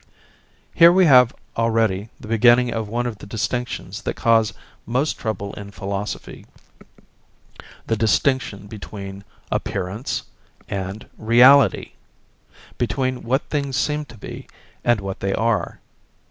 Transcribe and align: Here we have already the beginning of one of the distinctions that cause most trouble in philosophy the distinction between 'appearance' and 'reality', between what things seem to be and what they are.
Here 0.73 0.91
we 0.91 1.05
have 1.05 1.31
already 1.55 2.09
the 2.19 2.27
beginning 2.27 2.73
of 2.73 2.87
one 2.89 3.05
of 3.05 3.19
the 3.19 3.27
distinctions 3.27 4.01
that 4.01 4.15
cause 4.15 4.51
most 4.87 5.19
trouble 5.19 5.53
in 5.53 5.69
philosophy 5.69 6.47
the 7.85 7.95
distinction 7.95 8.65
between 8.65 9.23
'appearance' 9.51 10.23
and 10.67 11.07
'reality', 11.19 11.91
between 12.79 13.21
what 13.21 13.43
things 13.51 13.77
seem 13.77 14.05
to 14.05 14.17
be 14.17 14.47
and 14.83 15.01
what 15.01 15.19
they 15.19 15.35
are. 15.35 15.79